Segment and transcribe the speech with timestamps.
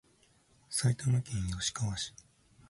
[0.67, 2.11] 埼玉県吉川市